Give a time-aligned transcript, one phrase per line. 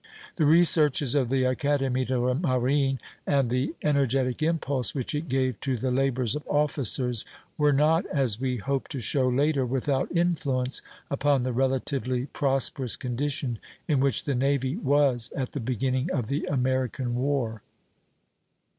[0.37, 5.77] "The researches of the Académie de Marine, and the energetic impulse which it gave to
[5.77, 7.23] the labors of officers,
[7.55, 13.59] were not, as we hope to show later, without influence upon the relatively prosperous condition
[13.87, 17.61] in which the navy was at the beginning of the American war."